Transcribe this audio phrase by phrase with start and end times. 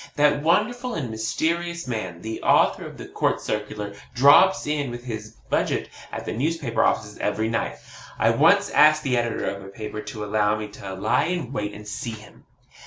[0.15, 5.35] That wonderful and mysterious man, the author of the COURT CIRCULAR, drops in with his
[5.51, 7.77] budget at the newspaper offices every night.
[8.17, 11.75] I once asked the editor of a paper to allow me to lie in wait
[11.75, 12.45] and see him.